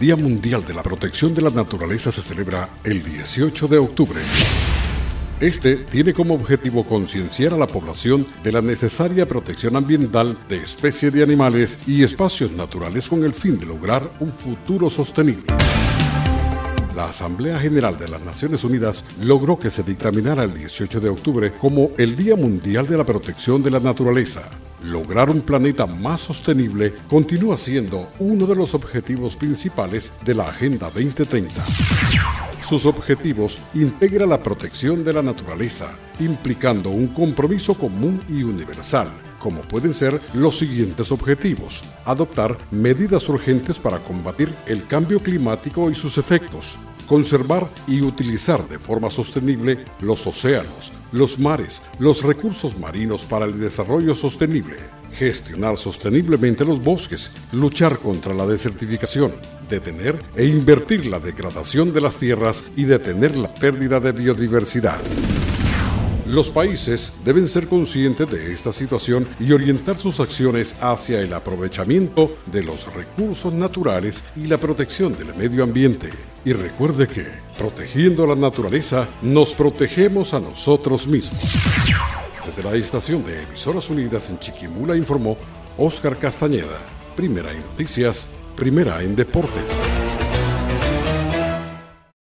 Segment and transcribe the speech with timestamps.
[0.00, 4.18] Día Mundial de la Protección de la Naturaleza se celebra el 18 de octubre.
[5.40, 11.12] Este tiene como objetivo concienciar a la población de la necesaria protección ambiental de especies
[11.12, 15.44] de animales y espacios naturales con el fin de lograr un futuro sostenible.
[16.96, 21.52] La Asamblea General de las Naciones Unidas logró que se dictaminara el 18 de octubre
[21.58, 24.48] como el Día Mundial de la Protección de la Naturaleza.
[24.82, 30.86] Lograr un planeta más sostenible continúa siendo uno de los objetivos principales de la Agenda
[30.86, 31.62] 2030.
[32.62, 39.08] Sus objetivos integra la protección de la naturaleza, implicando un compromiso común y universal,
[39.38, 41.84] como pueden ser los siguientes objetivos.
[42.06, 46.78] Adoptar medidas urgentes para combatir el cambio climático y sus efectos,
[47.10, 53.58] conservar y utilizar de forma sostenible los océanos, los mares, los recursos marinos para el
[53.58, 54.76] desarrollo sostenible,
[55.14, 59.32] gestionar sosteniblemente los bosques, luchar contra la desertificación,
[59.68, 65.00] detener e invertir la degradación de las tierras y detener la pérdida de biodiversidad.
[66.26, 72.36] Los países deben ser conscientes de esta situación y orientar sus acciones hacia el aprovechamiento
[72.52, 76.10] de los recursos naturales y la protección del medio ambiente.
[76.44, 77.26] Y recuerde que,
[77.58, 81.40] protegiendo la naturaleza, nos protegemos a nosotros mismos.
[82.46, 85.36] Desde la estación de Emisoras Unidas en Chiquimula informó
[85.76, 86.78] Óscar Castañeda,
[87.14, 89.78] primera en noticias, primera en deportes.